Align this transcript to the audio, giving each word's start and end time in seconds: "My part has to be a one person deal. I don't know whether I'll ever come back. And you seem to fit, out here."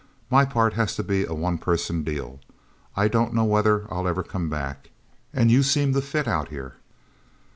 "My 0.31 0.45
part 0.45 0.73
has 0.73 0.95
to 0.95 1.03
be 1.03 1.25
a 1.25 1.35
one 1.35 1.59
person 1.59 2.01
deal. 2.03 2.39
I 2.95 3.07
don't 3.07 3.35
know 3.35 3.43
whether 3.43 3.85
I'll 3.93 4.07
ever 4.07 4.23
come 4.23 4.49
back. 4.49 4.89
And 5.31 5.51
you 5.51 5.61
seem 5.61 5.93
to 5.93 6.01
fit, 6.01 6.27
out 6.27 6.47
here." 6.49 6.77